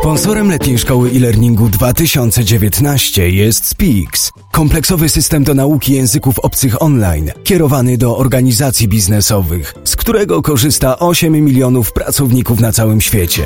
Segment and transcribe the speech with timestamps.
[0.00, 7.98] Sponsorem letniej szkoły e-learningu 2019 jest Speaks, kompleksowy system do nauki języków obcych online, kierowany
[7.98, 13.42] do organizacji biznesowych, z którego korzysta 8 milionów pracowników na całym świecie.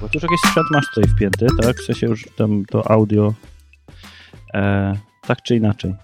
[0.00, 1.76] Bo tu już jakiś sprzęt masz tutaj wpięty, tak?
[1.76, 3.34] W sensie już tam to audio,
[4.54, 4.92] e,
[5.26, 5.94] tak czy inaczej.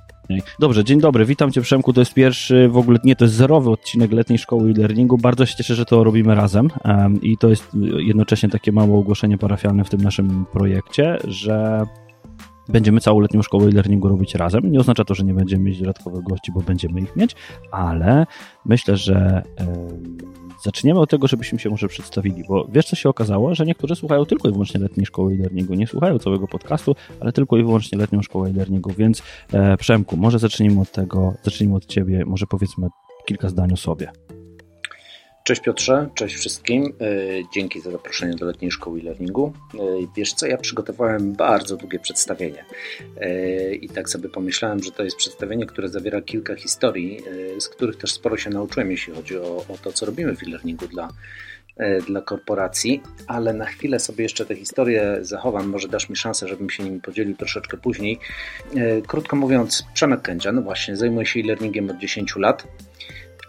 [0.58, 3.70] Dobrze, dzień dobry, witam Cię Przemku, to jest pierwszy, w ogóle nie, to jest zerowy
[3.70, 7.68] odcinek letniej szkoły e-learningu, bardzo się cieszę, że to robimy razem um, i to jest
[7.96, 11.86] jednocześnie takie małe ogłoszenie parafialne w tym naszym projekcie, że
[12.70, 14.72] będziemy całą letnią szkołę e-learningu robić razem.
[14.72, 17.36] Nie oznacza to, że nie będziemy mieć dodatkowych gości, bo będziemy ich mieć,
[17.70, 18.26] ale
[18.64, 19.42] myślę, że
[20.62, 24.26] Zaczniemy od tego, żebyśmy się może przedstawili, bo wiesz, co się okazało, że niektórzy słuchają
[24.26, 28.22] tylko i wyłącznie letniej szkoły e-learningu, nie słuchają całego podcastu, ale tylko i wyłącznie letnią
[28.22, 32.88] szkołę e-learningu, więc e, Przemku, może zacznijmy od tego, zacznijmy od ciebie, może powiedzmy
[33.26, 34.12] kilka zdań o sobie.
[35.44, 36.84] Cześć Piotrze, cześć wszystkim.
[36.84, 37.06] E,
[37.54, 39.52] dzięki za zaproszenie do letniej szkoły e-learningu.
[39.74, 39.78] E,
[40.16, 42.64] wiesz co, ja przygotowałem bardzo długie przedstawienie
[43.20, 47.20] e, i tak sobie pomyślałem, że to jest przedstawienie, które zawiera kilka historii,
[47.58, 50.88] z których też sporo się nauczyłem, jeśli chodzi o, o to, co robimy w e-learningu
[50.88, 51.08] dla,
[52.06, 55.68] dla korporacji, ale na chwilę sobie jeszcze te historie zachowam.
[55.68, 58.18] Może dasz mi szansę, żebym się nimi podzielił troszeczkę później.
[59.06, 62.66] Krótko mówiąc, Przemek Kędzia, no właśnie, zajmuję się e-learningiem od 10 lat.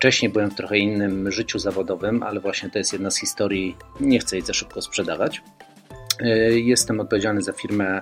[0.01, 4.19] Wcześniej byłem w trochę innym życiu zawodowym, ale właśnie to jest jedna z historii, nie
[4.19, 5.41] chcę jej za szybko sprzedawać.
[6.19, 6.27] E,
[6.59, 8.01] jestem odpowiedzialny za firmę,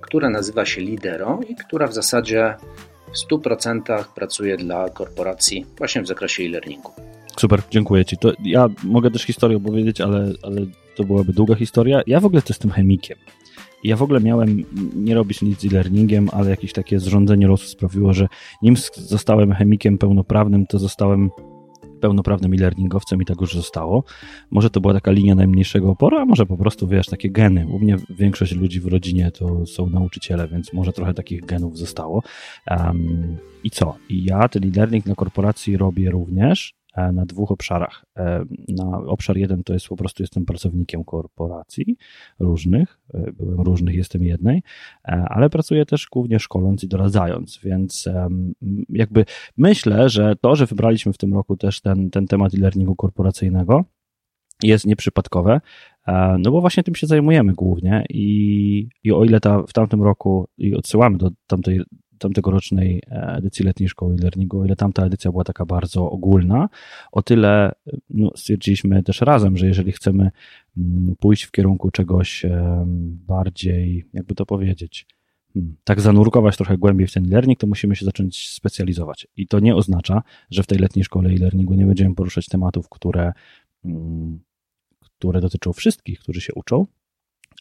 [0.00, 2.54] która nazywa się Lidero i która w zasadzie
[3.12, 6.92] w 100% pracuje dla korporacji właśnie w zakresie e-learningu.
[7.36, 8.16] Super, dziękuję Ci.
[8.18, 10.60] To ja mogę też historię opowiedzieć, ale, ale
[10.96, 12.02] to byłaby długa historia.
[12.06, 13.18] Ja w ogóle to jestem chemikiem.
[13.84, 14.64] Ja w ogóle miałem
[14.96, 18.28] nie robić nic z e-learningiem, ale jakieś takie zrządzenie losu sprawiło, że
[18.62, 21.30] nim zostałem chemikiem pełnoprawnym, to zostałem
[22.00, 24.04] pełnoprawnym e-learningowcem i tak już zostało.
[24.50, 27.66] Może to była taka linia najmniejszego oporu, a może po prostu, wiesz, takie geny.
[27.66, 32.22] U mnie większość ludzi w rodzinie to są nauczyciele, więc może trochę takich genów zostało.
[32.70, 33.96] Um, I co?
[34.08, 38.04] I ja ten e-learning na korporacji robię również na dwóch obszarach.
[38.16, 41.96] E, na obszar jeden to jest po prostu jestem pracownikiem korporacji
[42.38, 44.62] różnych, e, byłem różnych, jestem jednej,
[45.02, 48.08] ale pracuję też głównie szkoląc i doradzając, więc
[48.88, 49.24] jakby
[49.56, 53.84] myślę, że to, że wybraliśmy w tym roku też ten, ten temat e-learningu korporacyjnego,
[54.62, 55.60] jest nieprzypadkowe,
[56.38, 60.48] no bo właśnie tym się zajmujemy głównie i, i o ile ta, w tamtym roku
[60.58, 61.80] i odsyłamy do tamtej
[62.18, 66.68] tamtegorocznej e, edycji letniej szkoły e-learningu, o ile tamta edycja była taka bardzo ogólna,
[67.12, 67.72] o tyle
[68.10, 70.30] no, stwierdziliśmy też razem, że jeżeli chcemy
[70.76, 72.46] mm, pójść w kierunku czegoś
[73.26, 75.06] bardziej, jakby to powiedzieć,
[75.54, 79.26] hmm, tak zanurkować trochę głębiej w ten e-learning, to musimy się zacząć specjalizować.
[79.36, 83.32] I to nie oznacza, że w tej letniej szkole e-learningu nie będziemy poruszać tematów, które,
[83.84, 84.40] mm,
[85.00, 86.86] które dotyczą wszystkich, którzy się uczą,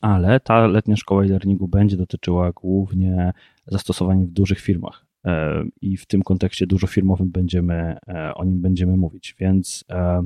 [0.02, 3.34] ale ta letnia szkoła e-learningu będzie dotyczyła głównie
[3.68, 5.06] zastosowań w dużych firmach.
[5.26, 9.36] E, I w tym kontekście dużo firmowym będziemy, e, o nim będziemy mówić.
[9.40, 10.24] Więc e,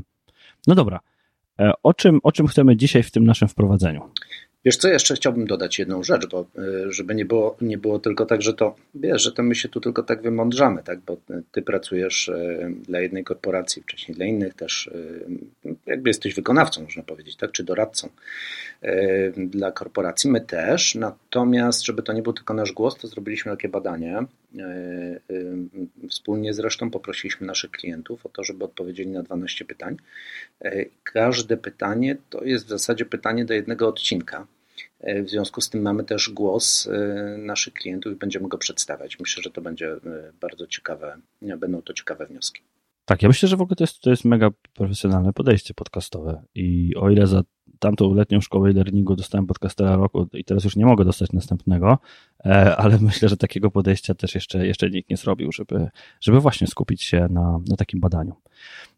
[0.67, 0.99] no dobra,
[1.83, 4.01] o czym, o czym chcemy dzisiaj w tym naszym wprowadzeniu?
[4.65, 6.45] Wiesz co, jeszcze chciałbym dodać jedną rzecz, bo
[6.89, 9.81] żeby nie było, nie było tylko tak, że to, wiesz, że to my się tu
[9.81, 11.17] tylko tak wymądrzamy, tak, bo
[11.51, 12.31] ty pracujesz
[12.87, 14.89] dla jednej korporacji, wcześniej dla innych też,
[15.85, 18.09] jakby jesteś wykonawcą, można powiedzieć, tak, czy doradcą.
[18.81, 20.95] E, dla korporacji, my też.
[20.95, 24.17] Natomiast, żeby to nie był tylko nasz głos, to zrobiliśmy takie badanie.
[24.17, 24.25] E,
[24.59, 25.19] e,
[26.09, 29.97] wspólnie zresztą poprosiliśmy naszych klientów o to, żeby odpowiedzieli na 12 pytań.
[31.03, 34.47] Każde pytanie to jest w zasadzie pytanie do jednego odcinka.
[35.03, 36.89] W związku z tym mamy też głos
[37.37, 39.19] naszych klientów i będziemy go przedstawiać.
[39.19, 39.95] Myślę, że to będzie
[40.41, 42.61] bardzo ciekawe, będą to ciekawe wnioski.
[43.05, 46.95] Tak, ja myślę, że w ogóle to jest, to jest mega profesjonalne podejście podcastowe i
[46.95, 47.43] o ile za
[47.79, 51.97] tamtą letnią szkołę e-learningu dostałem podcastera roku i teraz już nie mogę dostać następnego,
[52.45, 55.89] e, ale myślę, że takiego podejścia też jeszcze, jeszcze nikt nie zrobił, żeby,
[56.21, 58.35] żeby właśnie skupić się na, na takim badaniu.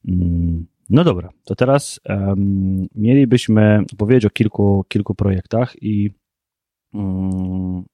[0.07, 6.11] Mm, no dobra, to teraz um, mielibyśmy powiedzieć o kilku, kilku projektach i
[6.93, 7.85] um,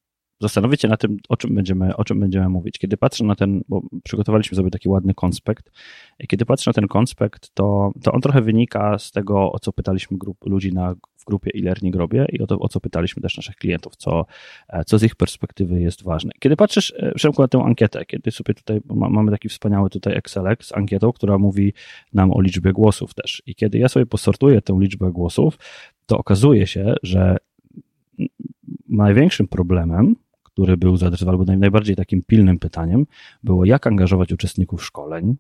[0.42, 2.78] zastanowić się na tym, o czym będziemy, o czym będziemy mówić.
[2.78, 5.72] Kiedy patrzę na ten, bo przygotowaliśmy sobie taki ładny konspekt,
[6.28, 10.18] kiedy patrzę na ten konspekt, to, to on trochę wynika z tego, o co pytaliśmy
[10.18, 13.56] grup, ludzi na, w grupie e-learning grobie i o to, o co pytaliśmy też naszych
[13.56, 14.26] klientów, co,
[14.86, 16.32] co z ich perspektywy jest ważne.
[16.40, 20.66] Kiedy patrzysz, e, Przemku, na tę ankietę, kiedy sobie tutaj, mamy taki wspaniały tutaj Excelek
[20.66, 21.74] z ankietą, która mówi
[22.14, 25.58] nam o liczbie głosów też i kiedy ja sobie posortuję tę liczbę głosów,
[26.06, 27.38] to okazuje się, że
[28.90, 30.16] największym problemem
[30.60, 33.06] który był zaadresowany, albo najbardziej takim pilnym pytaniem,
[33.44, 35.36] było jak angażować uczestników szkoleń,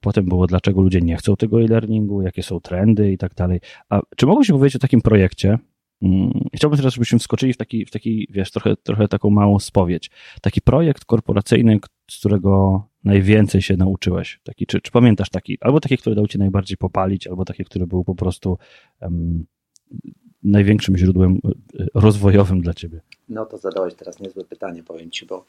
[0.00, 3.60] Potem było, dlaczego ludzie nie chcą tego e-learningu, jakie są trendy i tak dalej.
[3.88, 5.58] A czy mogłeś powiedzieć o takim projekcie,
[6.02, 10.10] Mm, chciałbym teraz, żebyśmy wskoczyli w taki, w taki wiesz, trochę, trochę taką małą spowiedź.
[10.42, 11.78] Taki projekt korporacyjny,
[12.10, 14.40] z którego najwięcej się nauczyłeś.
[14.44, 15.58] Taki, czy, czy pamiętasz taki?
[15.60, 18.58] Albo taki, który dał ci najbardziej popalić, albo taki, który był po prostu
[19.00, 19.46] um,
[20.42, 23.00] największym źródłem e, rozwojowym dla ciebie.
[23.28, 25.44] No to zadałeś teraz niezłe pytanie, powiem ci, bo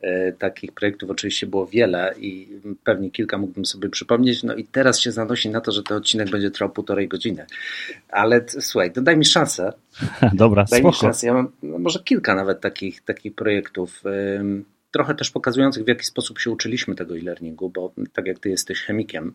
[0.00, 2.48] E, takich projektów oczywiście było wiele i
[2.84, 4.42] pewnie kilka mógłbym sobie przypomnieć.
[4.42, 7.46] No i teraz się zanosi na to, że ten odcinek będzie trwał półtorej godziny.
[8.08, 9.72] Ale słuchaj, to daj mi szansę.
[10.32, 10.96] Dobra, daj spoko.
[10.96, 11.26] mi szansę.
[11.26, 14.02] Ja mam no, może kilka nawet takich, takich projektów.
[14.90, 18.80] Trochę też pokazujących, w jaki sposób się uczyliśmy tego e-learningu, bo tak jak ty jesteś
[18.80, 19.34] chemikiem,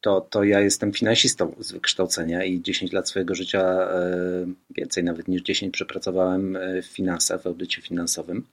[0.00, 5.28] to, to ja jestem finansistą z wykształcenia i 10 lat swojego życia, e, więcej nawet
[5.28, 8.44] niż 10, przepracowałem w finansach, w audycie finansowym.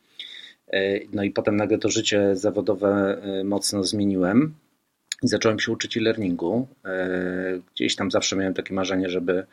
[0.67, 4.53] E, no i potem nagle to życie zawodowe e, mocno zmieniłem
[5.23, 6.67] i zacząłem się uczyć e-learningu.
[6.85, 9.45] E, gdzieś tam zawsze miałem takie marzenie, żeby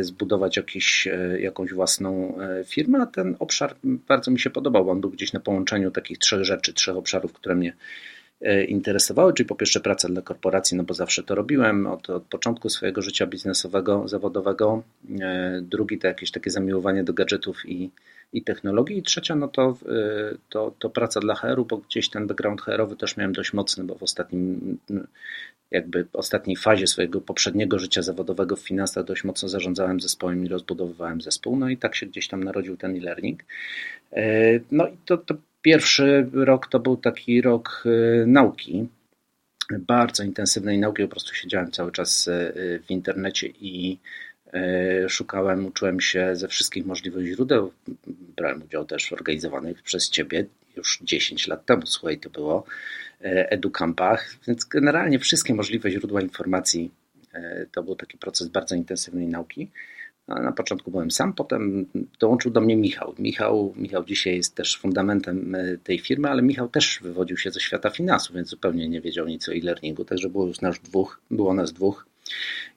[0.00, 1.08] zbudować jakiś,
[1.38, 5.90] jakąś własną firmę, a ten obszar bardzo mi się podobał, on był gdzieś na połączeniu
[5.90, 7.72] takich trzech rzeczy, trzech obszarów, które mnie
[8.68, 12.68] interesowały, czyli po pierwsze praca dla korporacji, no bo zawsze to robiłem od, od początku
[12.68, 14.82] swojego życia biznesowego, zawodowego.
[15.62, 17.90] Drugi to jakieś takie zamiłowanie do gadżetów i
[18.32, 18.98] i technologii.
[18.98, 19.76] I trzecia, no to,
[20.32, 23.84] y, to, to praca dla HR-u, bo gdzieś ten background HR-owy też miałem dość mocny,
[23.84, 24.78] bo w ostatnim
[25.70, 31.20] jakby ostatniej fazie swojego poprzedniego życia zawodowego w finansach dość mocno zarządzałem zespołem i rozbudowywałem
[31.20, 31.56] zespół.
[31.56, 33.44] No i tak się gdzieś tam narodził ten e-learning.
[34.70, 38.88] No i to, to pierwszy rok to był taki rok y, nauki,
[39.78, 42.30] bardzo intensywnej nauki, po prostu siedziałem cały czas
[42.86, 43.98] w internecie i
[44.52, 47.72] E, szukałem, uczyłem się ze wszystkich możliwych źródeł.
[48.36, 50.44] Brałem udział też w organizowanych przez Ciebie
[50.76, 52.64] już 10 lat temu, słuchaj, to było
[53.22, 56.90] edukampach, więc generalnie wszystkie możliwe źródła informacji
[57.72, 59.70] to był taki proces bardzo intensywnej nauki.
[60.30, 61.86] Na początku byłem sam, potem
[62.20, 63.14] dołączył do mnie Michał.
[63.18, 63.74] Michał.
[63.76, 68.36] Michał dzisiaj jest też fundamentem tej firmy, ale Michał też wywodził się ze świata finansów,
[68.36, 72.06] więc zupełnie nie wiedział nic o e-learningu, także było już nas dwóch, było nas dwóch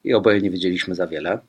[0.03, 1.39] i oboje nie wiedzieliśmy za wiele.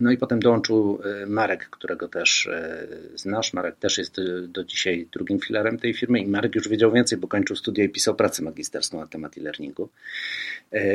[0.00, 3.52] No i potem dołączył e, Marek, którego też e, znasz.
[3.52, 7.18] Marek też jest e, do dzisiaj drugim filarem tej firmy i Marek już wiedział więcej,
[7.18, 9.88] bo kończył studia i pisał pracę magisterską na temat e-learningu.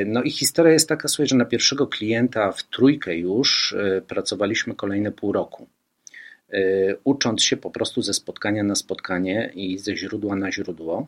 [0.05, 3.75] No i historia jest taka, słuchaj, że na pierwszego klienta w trójkę już
[4.07, 5.67] pracowaliśmy kolejne pół roku.
[7.03, 11.07] Ucząc się po prostu ze spotkania na spotkanie i ze źródła na źródło.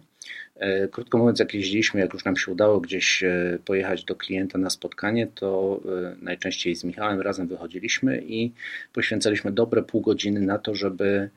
[0.56, 4.58] E, krótko mówiąc, jak jeździliśmy, jak już nam się udało gdzieś e, pojechać do klienta
[4.58, 5.80] na spotkanie, to
[6.22, 8.52] najczęściej z Michałem razem wychodziliśmy i
[8.94, 11.30] poświęcaliśmy dobre pół godziny na to, żeby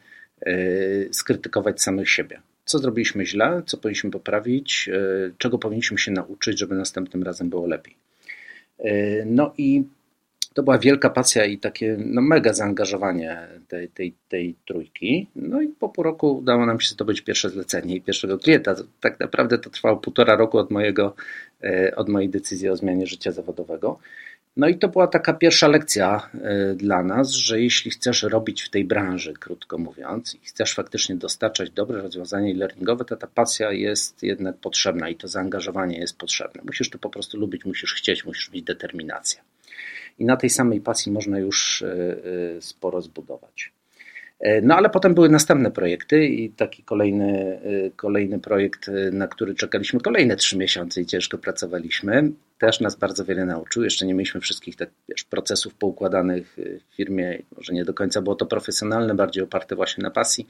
[1.11, 2.41] skrytykować samych siebie.
[2.65, 4.91] Co zrobiliśmy źle, co powinniśmy poprawić,
[5.39, 7.97] czego powinniśmy się nauczyć, żeby następnym razem było lepiej.
[9.27, 9.85] No i
[10.57, 15.27] to była wielka pasja i takie no, mega zaangażowanie tej, tej, tej trójki.
[15.37, 18.75] No i po pół roku udało nam się zdobyć pierwsze zlecenie i pierwszego klienta.
[19.01, 21.15] Tak naprawdę to trwało półtora roku od, mojego,
[21.65, 23.99] e, od mojej decyzji o zmianie życia zawodowego.
[24.57, 28.71] No i to była taka pierwsza lekcja e, dla nas, że jeśli chcesz robić w
[28.71, 34.23] tej branży, krótko mówiąc, i chcesz faktycznie dostarczać dobre rozwiązania e-learningowe, to ta pasja jest
[34.23, 36.63] jednak potrzebna i to zaangażowanie jest potrzebne.
[36.65, 39.41] Musisz to po prostu lubić, musisz chcieć, musisz mieć determinację
[40.19, 41.87] i na tej samej pasji można już e,
[42.57, 43.73] e, sporo zbudować.
[44.41, 47.61] E, no ale potem były następne projekty i taki kolejny,
[47.97, 53.45] kolejny projekt, na który czekaliśmy kolejne trzy miesiące i ciężko pracowaliśmy też nas bardzo wiele
[53.45, 53.85] nauczył.
[53.85, 58.35] Jeszcze nie mieliśmy wszystkich tak, wiesz, procesów poukładanych w firmie, może nie do końca było
[58.37, 60.47] to profesjonalne, bardziej oparte właśnie na pasji.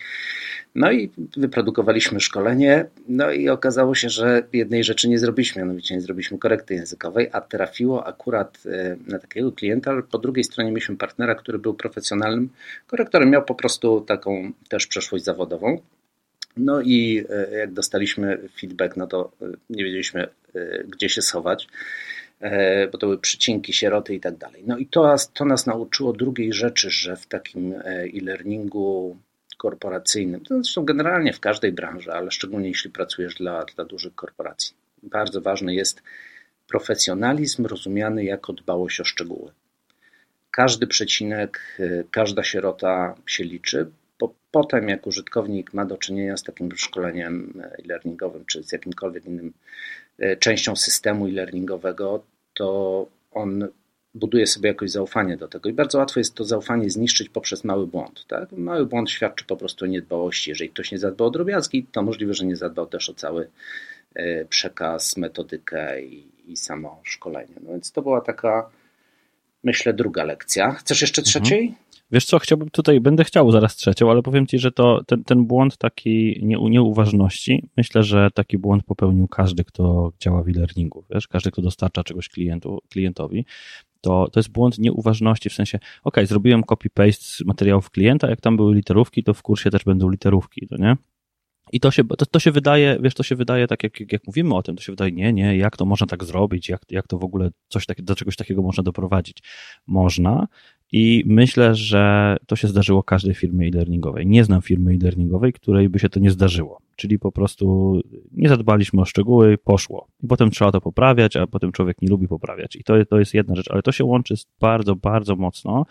[0.75, 6.00] No i wyprodukowaliśmy szkolenie, no i okazało się, że jednej rzeczy nie zrobiliśmy, mianowicie nie
[6.00, 10.96] zrobiliśmy korekty językowej, a trafiło akurat e, na takiego klienta, ale po drugiej stronie mieliśmy
[10.96, 12.48] partnera, który był profesjonalnym
[12.86, 15.80] korektorem, miał po prostu taką też przeszłość zawodową.
[16.56, 21.68] No i e, jak dostaliśmy feedback, no to e, nie wiedzieliśmy, e, gdzie się schować,
[22.92, 24.62] bo to były przycinki, sieroty i tak dalej.
[24.66, 29.16] No i to, to nas nauczyło drugiej rzeczy, że w takim e-learningu
[29.56, 34.76] korporacyjnym, to zresztą generalnie w każdej branży, ale szczególnie jeśli pracujesz dla, dla dużych korporacji,
[35.02, 36.02] bardzo ważny jest
[36.68, 39.52] profesjonalizm rozumiany jako dbałość o szczegóły.
[40.50, 41.78] Każdy przecinek,
[42.10, 48.44] każda sierota się liczy, bo potem jak użytkownik ma do czynienia z takim szkoleniem e-learningowym,
[48.46, 49.52] czy z jakimkolwiek innym
[50.18, 53.68] e, częścią systemu e-learningowego, to on
[54.14, 57.87] buduje sobie jakoś zaufanie do tego i bardzo łatwo jest to zaufanie zniszczyć poprzez mały
[57.87, 58.26] błąd.
[58.28, 58.52] Tak?
[58.52, 60.50] Mały błąd świadczy po prostu o niedbałości.
[60.50, 63.49] Jeżeli ktoś nie zadbał o drobiazgi, to możliwe, że nie zadbał też o cały,
[64.49, 67.54] przekaz, metodykę i, i samo szkolenie.
[67.61, 68.70] No więc to była taka,
[69.64, 70.73] myślę, druga lekcja.
[70.73, 71.44] Chcesz jeszcze mhm.
[71.44, 71.61] trzeciej?
[71.61, 71.86] Mhm.
[72.10, 75.44] Wiesz co, chciałbym tutaj, będę chciał zaraz trzecią, ale powiem ci, że to ten, ten
[75.44, 81.28] błąd taki nie, nieuważności, myślę, że taki błąd popełnił każdy, kto działa w e-learningu, wiesz,
[81.28, 83.44] każdy, kto dostarcza czegoś klientu, klientowi,
[84.00, 88.56] to, to jest błąd nieuważności, w sensie, ok, zrobiłem copy-paste z materiałów klienta, jak tam
[88.56, 90.96] były literówki, to w kursie też będą literówki, to nie?
[91.72, 94.54] I to się, to, to się wydaje, wiesz, to się wydaje tak, jak, jak mówimy
[94.54, 97.18] o tym, to się wydaje, nie, nie, jak to można tak zrobić, jak, jak to
[97.18, 99.38] w ogóle coś tak, do czegoś takiego można doprowadzić.
[99.86, 100.46] Można,
[100.93, 104.26] i myślę, że to się zdarzyło każdej firmie e-learningowej.
[104.26, 106.81] Nie znam firmy e-learningowej, której by się to nie zdarzyło.
[106.97, 107.97] Czyli po prostu
[108.33, 110.09] nie zadbaliśmy o szczegóły, poszło.
[110.23, 112.76] I potem trzeba to poprawiać, a potem człowiek nie lubi poprawiać.
[112.76, 115.87] I to, to jest jedna rzecz, ale to się łączy bardzo, bardzo mocno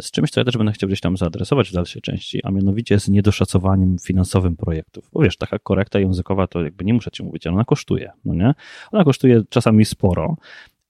[0.00, 3.00] z czymś, co ja też będę chciał gdzieś tam zaadresować w dalszej części, a mianowicie
[3.00, 5.10] z niedoszacowaniem finansowym projektów.
[5.12, 8.34] Bo wiesz, taka korekta językowa to jakby nie muszę ci mówić, ale ona kosztuje, no
[8.34, 8.54] nie?
[8.92, 10.36] Ona kosztuje czasami sporo,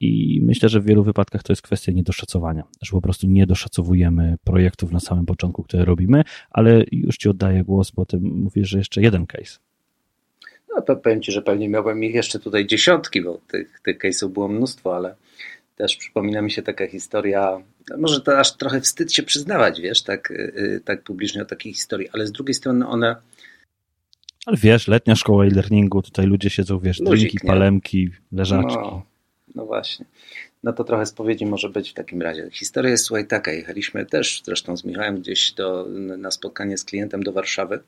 [0.00, 4.37] i myślę, że w wielu wypadkach to jest kwestia niedoszacowania, że po prostu nie doszacowujemy
[4.45, 8.78] projektów na samym początku, które robimy, ale już Ci oddaję głos, bo Ty mówisz, że
[8.78, 9.59] jeszcze jeden case.
[10.76, 14.49] No, powiem Ci, że pewnie miałbym ich jeszcze tutaj dziesiątki, bo tych, tych case'ów było
[14.49, 15.14] mnóstwo, ale
[15.76, 17.62] też przypomina mi się taka historia,
[17.99, 21.73] może to aż trochę wstyd się przyznawać, wiesz, tak, y, y, tak publicznie o takiej
[21.73, 23.16] historii, ale z drugiej strony one
[24.47, 28.75] ale wiesz, letnia szkoła e-learningu, tutaj ludzie siedzą, wiesz, Luzik, drinki, palemki, leżaczki.
[28.75, 29.10] No,
[29.54, 30.07] no właśnie.
[30.62, 32.50] No to trochę spowiedzi może być w takim razie.
[32.52, 33.52] Historia jest słuchaj taka.
[33.52, 35.87] Jechaliśmy też zresztą z Michałem gdzieś do,
[36.19, 37.80] na spotkanie z klientem do Warszawy.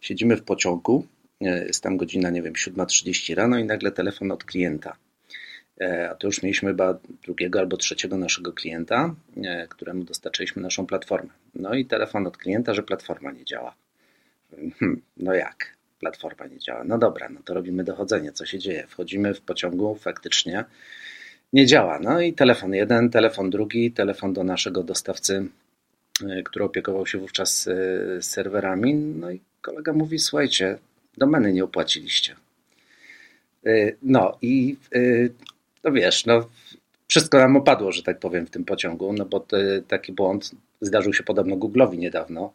[0.00, 1.06] Siedzimy w pociągu.
[1.40, 4.96] E, jest tam godzina, nie wiem, 7.30 rano i nagle telefon od klienta.
[5.80, 10.86] E, a to już mieliśmy chyba drugiego albo trzeciego naszego klienta, e, któremu dostarczyliśmy naszą
[10.86, 11.30] platformę.
[11.54, 13.74] No i telefon od klienta, że platforma nie działa.
[14.78, 15.76] Hmm, no jak?
[16.04, 16.84] Platforma nie działa.
[16.84, 18.86] No dobra, no to robimy dochodzenie, co się dzieje.
[18.88, 20.64] Wchodzimy w pociągu, faktycznie
[21.52, 21.98] nie działa.
[21.98, 25.48] No i telefon jeden, telefon drugi, telefon do naszego dostawcy,
[26.22, 28.94] y, który opiekował się wówczas y, serwerami.
[28.94, 30.78] No i kolega mówi: Słuchajcie,
[31.16, 32.34] domeny nie opłaciliście.
[33.66, 34.76] Y, no i
[35.84, 36.48] no wiesz, no
[37.08, 39.46] wszystko nam opadło, że tak powiem, w tym pociągu, no bo
[39.88, 42.52] taki błąd zdarzył się podobno Google'owi niedawno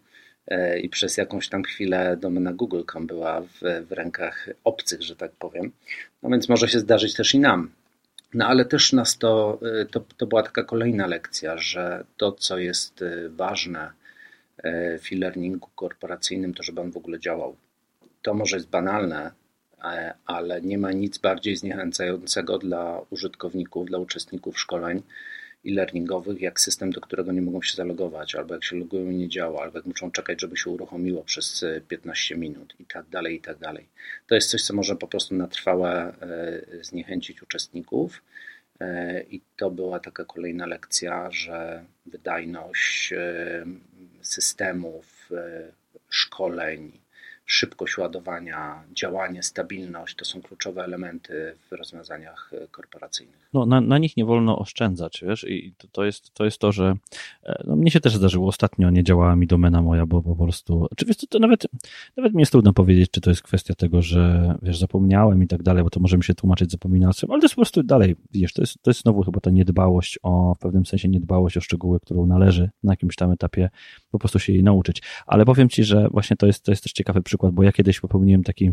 [0.81, 5.71] i przez jakąś tam chwilę domena Google.com była w, w rękach obcych, że tak powiem.
[6.23, 7.71] No więc może się zdarzyć też i nam.
[8.33, 12.57] No ale też nas to, e, to, to była taka kolejna lekcja, że to, co
[12.57, 13.91] jest e, ważne
[14.99, 17.55] w e-learningu korporacyjnym, to żeby on w ogóle działał.
[18.21, 19.31] To może jest banalne,
[20.25, 25.01] ale nie ma nic bardziej zniechęcającego dla użytkowników, dla uczestników szkoleń,
[25.65, 29.61] e-learningowych, jak system, do którego nie mogą się zalogować, albo jak się logują nie działa,
[29.61, 33.41] albo jak muszą czekać, żeby się uruchomiło przez 15 e, minut i tak dalej, i
[33.41, 33.87] tak dalej.
[34.27, 38.21] To jest coś, co może po prostu na trwałe e, zniechęcić uczestników.
[38.79, 43.13] E, I to była taka kolejna lekcja, że wydajność
[44.21, 45.29] systemów,
[46.09, 46.91] szkoleń,
[47.49, 53.49] szybkość ładowania, działanie, stabilność to są kluczowe elementy w rozwiązaniach korporacyjnych.
[53.53, 56.71] No, na, na nich nie wolno oszczędzać, wiesz, i to, to, jest, to jest to,
[56.71, 56.93] że
[57.43, 60.87] e, no, mnie się też zdarzyło ostatnio, nie działała mi domena moja, bo po prostu,
[60.91, 61.67] oczywiście to nawet,
[62.17, 65.63] nawet mi jest trudno powiedzieć, czy to jest kwestia tego, że wiesz, zapomniałem i tak
[65.63, 68.61] dalej, bo to możemy się tłumaczyć zapominalstwem, ale to jest po prostu dalej, wiesz, to
[68.61, 72.25] jest, to jest znowu chyba ta niedbałość o, w pewnym sensie niedbałość o szczegóły, którą
[72.25, 73.69] należy na jakimś tam etapie
[74.11, 75.01] po prostu się jej nauczyć.
[75.27, 77.99] Ale powiem Ci, że właśnie to jest, to jest też ciekawy przykład bo ja kiedyś
[77.99, 78.71] popełniłem taki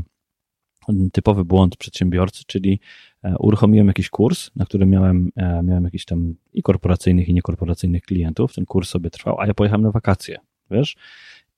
[1.12, 2.80] typowy błąd przedsiębiorcy, czyli
[3.22, 8.02] e, uruchomiłem jakiś kurs, na którym miałem, e, miałem jakiś tam i korporacyjnych, i niekorporacyjnych
[8.02, 8.54] klientów.
[8.54, 10.38] Ten kurs sobie trwał, a ja pojechałem na wakacje,
[10.70, 10.96] wiesz?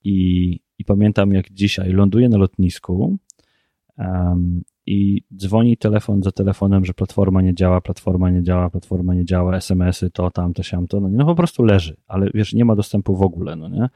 [0.04, 3.18] I, i pamiętam jak dzisiaj ląduję na lotnisku
[3.98, 9.24] um, i dzwoni telefon za telefonem, że platforma nie działa, platforma nie działa, platforma nie
[9.24, 12.76] działa, SMS-y, to, tamto, siamto, no, nie, no po prostu leży, ale wiesz, nie ma
[12.76, 13.88] dostępu w ogóle, no nie?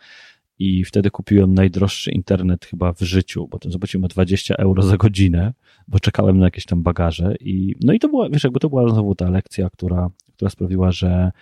[0.58, 5.52] i wtedy kupiłem najdroższy internet chyba w życiu, bo to zobaczyłem 20 euro za godzinę,
[5.88, 8.88] bo czekałem na jakieś tam bagaże i no i to była, wiesz, jakby to była
[8.88, 11.32] znowu ta lekcja, która, która sprawiła, że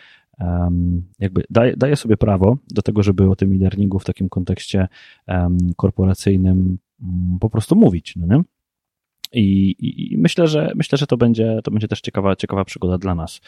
[0.41, 4.89] um, jakby daję, daję sobie prawo do tego, żeby o tym e-learningu w takim kontekście
[5.29, 8.43] um, korporacyjnym um, po prostu mówić, no nie?
[9.33, 12.99] I, i, I, myślę, że myślę, że to będzie, to będzie też ciekawa, ciekawa przygoda
[12.99, 13.41] dla nas.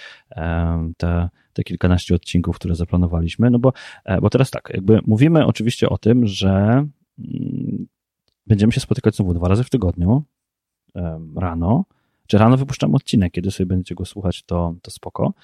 [0.96, 3.50] Te, te kilkanaście odcinków, które zaplanowaliśmy.
[3.50, 3.72] No bo,
[4.04, 6.50] e, bo teraz tak, jakby mówimy oczywiście o tym, że
[7.18, 7.86] mm,
[8.46, 10.22] będziemy się spotykać znowu dwa razy w tygodniu
[11.36, 11.84] rano.
[12.26, 15.34] Czy rano wypuszczamy odcinek, kiedy sobie będziecie go słuchać, to, to spoko.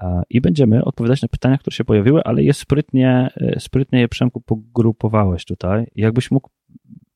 [0.00, 4.08] E, I będziemy odpowiadać na pytania, które się pojawiły, ale je sprytnie, e, sprytnie je
[4.08, 5.86] Przemku pogrupowałeś tutaj.
[5.96, 6.50] Jakbyś mógł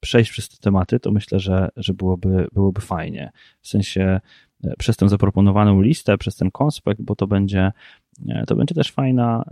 [0.01, 3.31] przejść przez te tematy, to myślę, że, że byłoby, byłoby fajnie.
[3.61, 4.21] W sensie
[4.65, 7.73] e, przez tę zaproponowaną listę, przez ten konspekt, bo to będzie,
[8.29, 9.45] e, to będzie też fajna,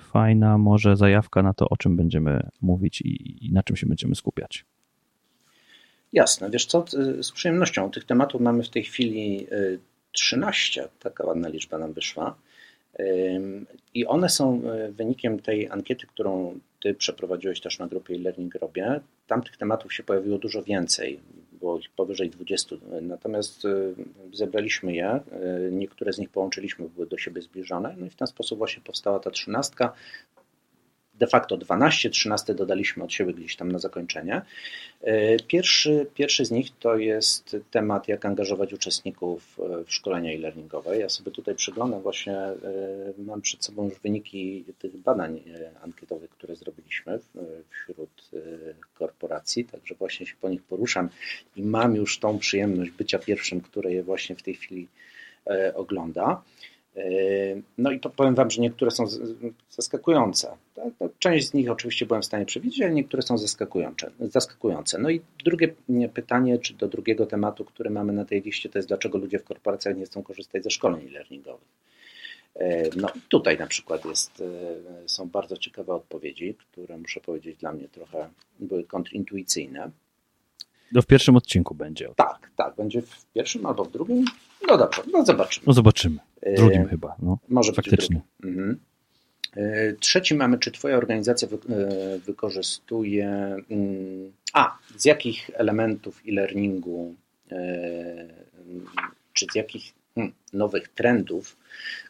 [0.00, 4.14] fajna może zajawka na to, o czym będziemy mówić i, i na czym się będziemy
[4.14, 4.64] skupiać.
[6.12, 6.84] Jasne, wiesz co,
[7.22, 7.90] z przyjemnością.
[7.90, 9.46] Tych tematów mamy w tej chwili
[10.12, 12.36] 13, taka ładna liczba nam wyszła.
[13.94, 19.00] I one są e, wynikiem tej ankiety, którą ty przeprowadziłeś też na grupie e-learning robię.
[19.26, 21.20] Tam tych tematów się pojawiło dużo więcej,
[21.52, 22.76] było ich powyżej 20.
[23.02, 23.94] Natomiast e,
[24.32, 25.20] zebraliśmy je, e,
[25.70, 29.18] niektóre z nich połączyliśmy, były do siebie zbliżone, no i w ten sposób właśnie powstała
[29.20, 29.92] ta trzynastka
[31.18, 34.42] de facto 12, 13 dodaliśmy od siebie gdzieś tam na zakończenie.
[35.02, 40.98] E, pierwszy, pierwszy z nich to jest temat, jak angażować uczestników e, w szkolenia e-learningowe.
[40.98, 42.56] Ja sobie tutaj przyglądam właśnie, e,
[43.18, 45.42] mam przed sobą już wyniki tych badań
[45.82, 47.18] ankietowych, które zrobiliśmy
[47.70, 48.30] wśród
[48.94, 51.08] korporacji, także właśnie się po nich poruszam
[51.56, 54.88] i mam już tą przyjemność bycia pierwszym, który je właśnie w tej chwili
[55.74, 56.42] ogląda.
[57.78, 59.04] No i powiem Wam, że niektóre są
[59.70, 60.56] zaskakujące.
[61.18, 64.10] Część z nich oczywiście byłem w stanie przewidzieć, ale niektóre są zaskakujące.
[64.20, 64.98] zaskakujące.
[64.98, 65.74] No i drugie
[66.14, 69.44] pytanie, czy do drugiego tematu, który mamy na tej liście, to jest dlaczego ludzie w
[69.44, 71.68] korporacjach nie chcą korzystać ze szkoleń learningowych.
[72.96, 77.88] No tutaj na przykład jest, e, są bardzo ciekawe odpowiedzi, które muszę powiedzieć dla mnie
[77.88, 78.28] trochę
[78.60, 79.90] były kontrintuicyjne.
[80.92, 82.08] No w pierwszym odcinku będzie.
[82.16, 84.24] Tak, tak, będzie w pierwszym albo w drugim.
[84.68, 85.64] No dobrze, no zobaczymy.
[85.66, 86.18] No zobaczymy.
[86.56, 87.38] Drugim e, chyba, no.
[87.48, 88.20] Może faktycznie.
[88.44, 88.78] Mhm.
[89.56, 93.56] E, trzeci mamy, czy Twoja organizacja wy, e, wykorzystuje.
[93.70, 97.14] Mm, a, z jakich elementów e-learningu,
[99.32, 101.56] czy z jakich hmm, nowych trendów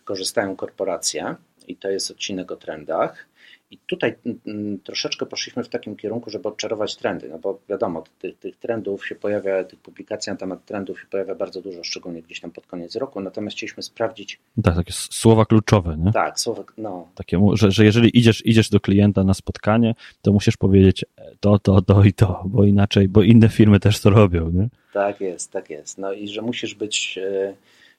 [0.05, 1.35] korzystają korporacje?
[1.69, 3.26] I to jest odcinek o trendach.
[3.71, 8.04] I tutaj mm, mm, troszeczkę poszliśmy w takim kierunku, żeby odczarować trendy, no bo wiadomo,
[8.18, 12.23] tych, tych trendów się pojawia, tych publikacji na temat trendów się pojawia bardzo dużo, szczególnie
[12.23, 14.40] gdzieś tam pod koniec roku, natomiast chcieliśmy sprawdzić...
[14.62, 16.12] Tak, takie słowa kluczowe, nie?
[16.12, 17.09] Tak, słowa, no.
[17.14, 21.59] Takie, że, że jeżeli idziesz, idziesz do klienta na spotkanie, to musisz powiedzieć e, to,
[21.59, 24.68] to, to i to, bo inaczej, bo inne firmy też to robią, nie?
[24.92, 25.98] Tak jest, tak jest.
[25.98, 27.18] No i że musisz być...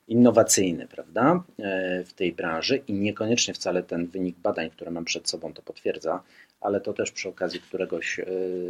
[0.08, 5.30] Innowacyjny prawda, e, w tej branży i niekoniecznie wcale ten wynik badań, które mam przed
[5.30, 6.24] sobą, to potwierdza,
[6.62, 8.26] ale to też przy okazji któregoś e,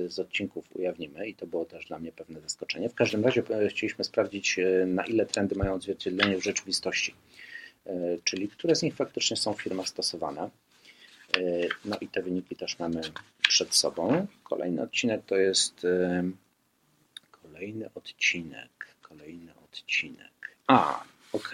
[0.07, 2.89] z odcinków ujawnimy i to było też dla mnie pewne zaskoczenie.
[2.89, 7.15] W każdym razie e, chcieliśmy sprawdzić, na ile trendy mają odzwierciedlenie w rzeczywistości,
[8.23, 10.49] czyli które z nich faktycznie są w firmach stosowane.
[11.85, 13.01] No i te wyniki też mamy
[13.47, 14.27] przed sobą.
[14.43, 15.87] Kolejny odcinek to jest
[17.31, 20.57] kolejny odcinek, kolejny odcinek.
[20.67, 21.51] A, ok,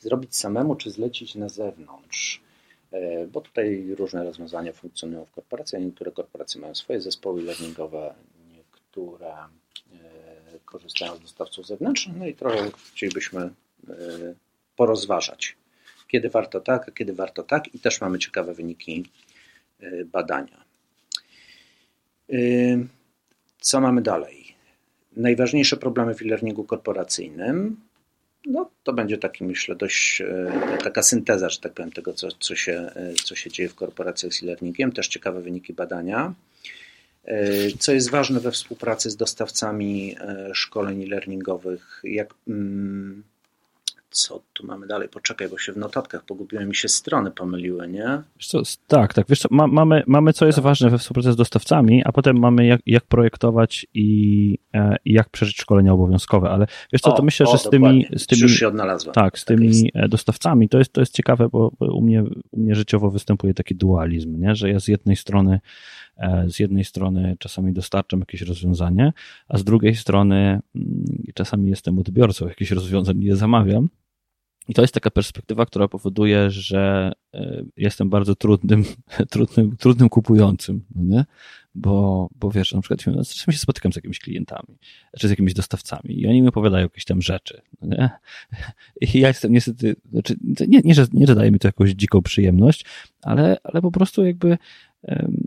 [0.00, 2.40] zrobić samemu czy zlecić na zewnątrz,
[2.92, 5.82] e, bo tutaj różne rozwiązania funkcjonują w korporacjach.
[5.82, 8.14] Niektóre korporacje mają swoje zespoły learningowe,
[8.56, 9.48] niektóre e,
[10.64, 13.52] korzystają z dostawców zewnętrznych, no i trochę chcielibyśmy e,
[14.76, 15.56] porozważać,
[16.08, 19.04] kiedy warto tak, a kiedy warto tak i też mamy ciekawe wyniki
[20.12, 20.64] badania.
[23.60, 24.54] Co mamy dalej?
[25.16, 27.85] Najważniejsze problemy w e-learningu korporacyjnym
[28.46, 32.54] no, to będzie taki, myślę, dość e, taka synteza, że tak powiem, tego, co, co,
[32.54, 34.92] się, e, co się dzieje w korporacjach z e-learningiem.
[34.92, 36.34] Też ciekawe wyniki badania.
[37.24, 40.16] E, co jest ważne we współpracy z dostawcami
[40.52, 43.22] szkoleń e-learningowych, jak, mm,
[44.16, 45.08] co tu mamy dalej?
[45.08, 48.22] Poczekaj, bo się w notatkach pogubiłem mi się strony pomyliły, nie?
[48.40, 49.26] Co, tak, tak.
[49.28, 50.64] Wiesz co, ma, mamy, mamy co jest tak.
[50.64, 55.56] ważne we współpracy z dostawcami, a potem mamy jak, jak projektować i, e, jak przeżyć
[55.56, 58.52] szkolenia obowiązkowe, ale wiesz co, o, to myślę, o, że z tymi, z tymi Już
[58.52, 59.14] się odnalazłem.
[59.14, 59.84] Tak, z tak tymi jest.
[59.94, 63.74] E, dostawcami to jest, to jest ciekawe, bo u mnie, u mnie życiowo występuje taki
[63.74, 64.54] dualizm, nie?
[64.54, 65.60] że ja z jednej strony
[66.16, 69.12] e, z jednej strony czasami dostarczam jakieś rozwiązanie,
[69.48, 73.88] a z drugiej strony mm, czasami jestem odbiorcą jakichś rozwiązań i je zamawiam.
[74.68, 78.84] I to jest taka perspektywa, która powoduje, że e, jestem bardzo trudnym,
[79.30, 81.24] trudnym, trudnym kupującym, no nie?
[81.74, 84.78] Bo, bo wiesz, na przykład no, czasem się spotykam z jakimiś klientami,
[85.18, 88.10] czy z jakimiś dostawcami i oni mi opowiadają jakieś tam rzeczy, no nie?
[89.14, 90.36] I ja jestem niestety, znaczy,
[90.68, 92.84] nie, nie, że, nie, że daje mi to jakąś dziką przyjemność,
[93.22, 94.58] ale, ale po prostu jakby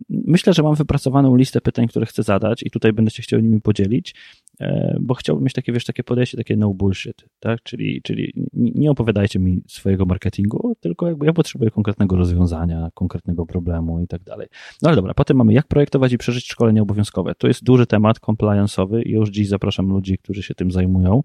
[0.09, 3.61] myślę, że mam wypracowaną listę pytań, które chcę zadać i tutaj będę się chciał nimi
[3.61, 4.15] podzielić
[4.59, 7.63] e, bo chciałbym mieć takie, wiesz, takie podejście, takie no bullshit, tak?
[7.63, 14.01] Czyli, czyli nie opowiadajcie mi swojego marketingu, tylko jakby ja potrzebuję konkretnego rozwiązania, konkretnego problemu
[14.01, 14.47] i tak dalej.
[14.81, 17.35] No ale dobra, potem mamy jak projektować i przeżyć szkolenie obowiązkowe.
[17.35, 21.23] To jest duży temat compliance'owy i już dziś zapraszam ludzi, którzy się tym zajmują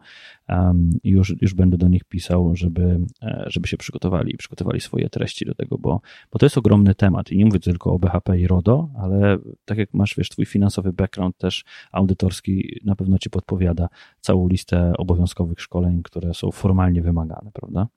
[0.48, 5.10] um, i już, już będę do nich pisał, żeby, e, żeby się przygotowali, przygotowali swoje
[5.10, 6.00] treści do tego, bo,
[6.32, 9.78] bo to jest ogromny temat i nie mówię tylko o BHP i RODO, ale tak
[9.78, 13.88] jak masz, wiesz, twój finansowy background też audytorski na pewno ci podpowiada
[14.20, 17.88] całą listę obowiązkowych szkoleń, które są formalnie wymagane, prawda?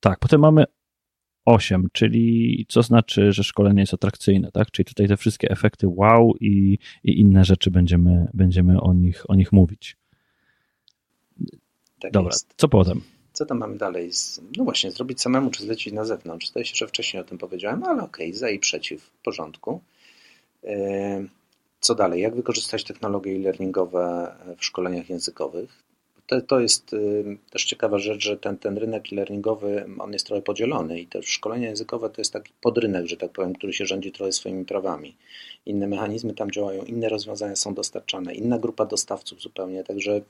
[0.00, 0.64] Tak, potem mamy
[1.44, 4.70] 8, czyli co znaczy, że szkolenie jest atrakcyjne, tak?
[4.70, 9.34] Czyli tutaj te wszystkie efekty wow i, i inne rzeczy będziemy, będziemy o, nich, o
[9.34, 9.96] nich mówić.
[12.00, 12.54] Tak Dobra, jest.
[12.56, 13.00] co potem?
[13.32, 14.10] Co tam mamy dalej?
[14.56, 16.48] No właśnie, zrobić samemu, czy zlecić na zewnątrz.
[16.48, 19.80] Zdaje się, że wcześniej o tym powiedziałem, ale okej, okay, za i przeciw, w porządku.
[20.64, 21.24] E,
[21.80, 22.22] co dalej?
[22.22, 25.84] Jak wykorzystać technologie e-learningowe w szkoleniach językowych?
[26.26, 30.42] To, to jest y, też ciekawa rzecz, że ten, ten rynek e-learningowy, on jest trochę
[30.42, 34.12] podzielony i też szkolenia językowe to jest taki podrynek, że tak powiem, który się rządzi
[34.12, 35.16] trochę swoimi prawami.
[35.66, 40.22] Inne mechanizmy tam działają, inne rozwiązania są dostarczane, inna grupa dostawców zupełnie, także y,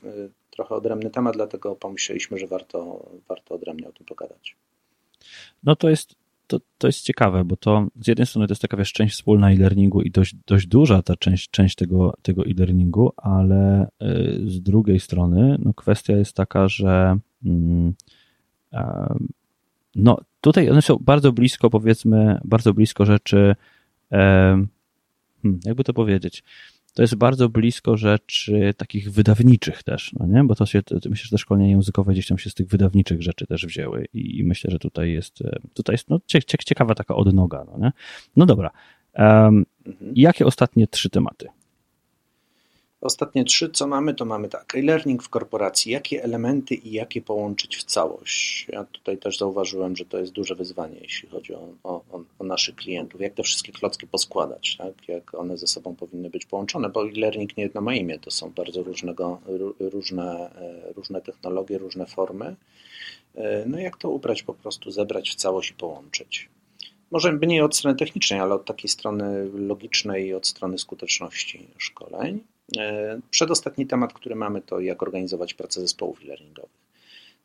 [0.51, 4.57] trochę odrębny temat, dlatego pomyśleliśmy, że warto, warto odrębnie o tym pogadać.
[5.65, 8.77] No to jest to, to jest ciekawe, bo to z jednej strony to jest taka
[8.77, 13.89] wiesz, część wspólna e-learningu i dość, dość duża ta część, część tego, tego e-learningu, ale
[14.03, 17.95] y, z drugiej strony no, kwestia jest taka, że mm,
[19.97, 23.55] no, tutaj one są bardzo blisko, powiedzmy, bardzo blisko rzeczy,
[24.11, 24.69] hmm,
[25.65, 26.43] jakby to powiedzieć,
[26.95, 30.45] to jest bardzo blisko rzeczy takich wydawniczych też, no nie?
[30.45, 33.23] Bo to się, to, myślę, że te szkolenia językowe gdzieś tam się z tych wydawniczych
[33.23, 36.21] rzeczy też wzięły i, i myślę, że tutaj jest, e, tutaj jest no,
[36.65, 37.93] ciekawa taka odnoga, no nie?
[38.37, 38.71] No dobra.
[39.19, 39.67] Um.
[40.15, 41.49] Jakie ostatnie trzy tematy?
[43.05, 44.75] Ostatnie trzy, co mamy, to mamy tak.
[44.75, 45.93] E-learning w korporacji.
[45.93, 48.67] Jakie elementy i jakie połączyć w całość?
[48.69, 52.03] Ja tutaj też zauważyłem, że to jest duże wyzwanie, jeśli chodzi o, o,
[52.39, 53.21] o naszych klientów.
[53.21, 55.09] Jak te wszystkie klocki poskładać, tak?
[55.09, 58.19] jak one ze sobą powinny być połączone, bo e-learning nie jedno ma imię.
[58.19, 59.41] To są bardzo różnego,
[59.81, 62.57] różne, e, różne technologie, różne formy.
[63.35, 66.49] E, no jak to ubrać po prostu, zebrać w całość i połączyć?
[67.11, 72.41] Może nie od strony technicznej, ale od takiej strony logicznej i od strony skuteczności szkoleń.
[72.79, 76.85] E, przedostatni temat, który mamy, to jak organizować pracę zespołów e-learningowych.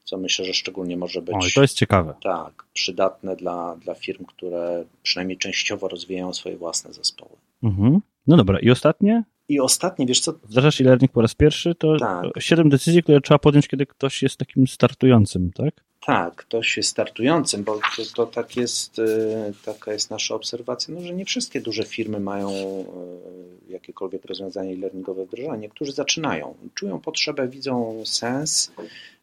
[0.03, 1.35] Co myślę, że szczególnie może być.
[1.35, 2.15] O, to jest ciekawe.
[2.23, 7.35] Tak, przydatne dla, dla firm, które przynajmniej częściowo rozwijają swoje własne zespoły.
[7.63, 7.99] Mhm.
[8.27, 9.23] No dobra, i ostatnie?
[9.49, 10.33] I ostatnie, wiesz co?
[10.33, 12.25] Wdrażasz e-learning po raz pierwszy, to tak.
[12.39, 15.83] 7 decyzji, które trzeba podjąć, kiedy ktoś jest takim startującym, tak?
[16.05, 21.01] Tak, ktoś jest startującym, bo to, to tak jest, y, taka jest nasza obserwacja, no,
[21.01, 25.57] że nie wszystkie duże firmy mają y, jakiekolwiek rozwiązanie e-learningowe wdrożone.
[25.57, 28.71] Niektórzy zaczynają, czują potrzebę, widzą sens,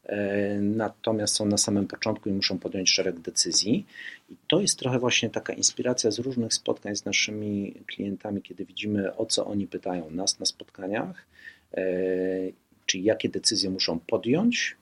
[0.04, 0.12] y,
[0.60, 3.86] natomiast są na samym początku i muszą podjąć szereg decyzji.
[4.30, 9.16] I to jest trochę właśnie taka inspiracja z różnych spotkań z naszymi klientami, kiedy widzimy,
[9.16, 11.26] o co oni pytają nas na spotkaniach,
[12.86, 14.76] czyli jakie decyzje muszą podjąć,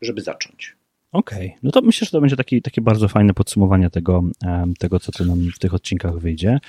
[0.00, 0.76] żeby zacząć.
[1.14, 1.58] Okej, okay.
[1.62, 4.24] no to myślę, że to będzie taki, takie bardzo fajne podsumowanie tego,
[4.78, 6.60] tego, co tu nam w tych odcinkach wyjdzie.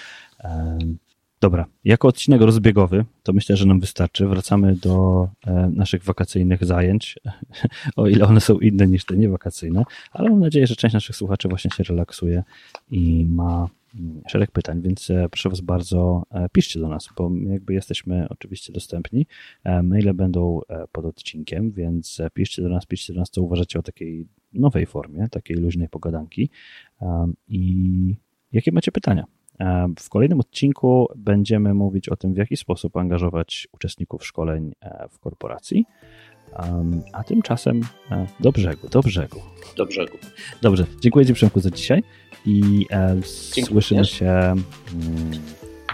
[1.42, 4.28] Dobra, jako odcinek rozbiegowy, to myślę, że nam wystarczy.
[4.28, 7.20] Wracamy do e, naszych wakacyjnych zajęć,
[7.96, 11.48] o ile one są inne niż te niewakacyjne, ale mam nadzieję, że część naszych słuchaczy
[11.48, 12.44] właśnie się relaksuje
[12.92, 13.70] i ma
[14.28, 18.74] szereg pytań, więc e, proszę Was bardzo, e, piszcie do nas, bo jakby jesteśmy oczywiście
[18.74, 19.26] dostępni.
[19.64, 23.82] E, maile będą pod odcinkiem, więc piszcie do nas, piszcie do nas, co uważacie o
[23.82, 26.50] takiej nowej formie, takiej luźnej pogadanki
[27.48, 28.16] i
[28.52, 29.26] jakie macie pytania.
[30.00, 34.74] W kolejnym odcinku będziemy mówić o tym, w jaki sposób angażować uczestników szkoleń
[35.10, 35.86] w korporacji.
[37.14, 37.82] A tymczasem
[38.40, 39.40] do brzegu, do brzegu.
[39.78, 40.18] Do brzegu.
[40.62, 42.04] Dobrze, dziękuję Ci Przemku za dzisiaj
[42.46, 43.22] i e,
[43.66, 44.26] słyszymy się.
[44.26, 44.64] Mm,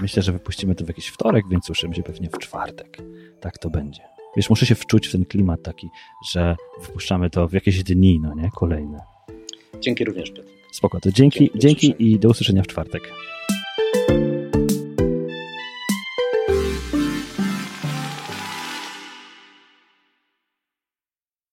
[0.01, 2.97] myślę, że wypuścimy to w jakiś wtorek, więc słyszymy się pewnie w czwartek.
[3.39, 4.01] Tak to będzie.
[4.35, 5.89] Wiesz, muszę się wczuć w ten klimat taki,
[6.31, 8.49] że wypuszczamy to w jakieś dni, no nie?
[8.55, 8.99] Kolejne.
[9.79, 10.49] Dzięki również, Piotr.
[10.71, 13.13] Spoko, to dzięki, dzięki, dzięki i do usłyszenia w czwartek.